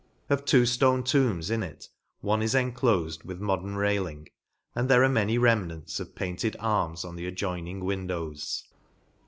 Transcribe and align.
Of 0.31 0.45
two 0.45 0.63
ftone 0.63 1.05
tombs 1.05 1.51
in 1.51 1.61
it 1.61 1.87
one 2.21 2.41
is 2.41 2.55
enclofed 2.55 3.23
with 3.23 3.39
modern 3.39 3.75
railing, 3.75 4.29
and 4.73 4.89
there 4.89 5.03
are 5.03 5.07
many 5.07 5.37
rem 5.37 5.69
nants 5.69 5.99
of 5.99 6.15
painted 6.15 6.55
arms 6.59 7.05
on 7.05 7.17
the 7.17 7.27
adjoining 7.27 7.85
windows. 7.85 8.63